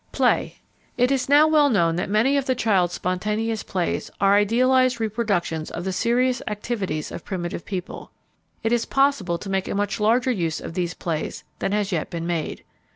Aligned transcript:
Play. 0.11 0.57
It 0.97 1.11
is 1.11 1.29
now 1.29 1.47
well 1.47 1.69
known 1.69 1.95
that 1.97 2.09
many 2.09 2.35
of 2.35 2.47
the 2.47 2.55
child's 2.55 2.95
spontaneous 2.95 3.61
plays 3.61 4.09
are 4.19 4.33
idealized 4.35 4.99
reproductions 4.99 5.69
of 5.69 5.83
the 5.83 5.93
serious 5.93 6.41
activities 6.47 7.11
of 7.11 7.23
primitive 7.23 7.65
people. 7.65 8.09
It 8.63 8.71
is 8.71 8.87
possible 8.87 9.37
to 9.37 9.47
make 9.51 9.67
a 9.67 9.75
much 9.75 9.99
larger 9.99 10.31
use 10.31 10.59
of 10.59 10.73
these 10.73 10.95
plays 10.95 11.43
than 11.59 11.71
has 11.71 11.91
yet 11.91 12.09
been 12.09 12.25
made. 12.25 12.63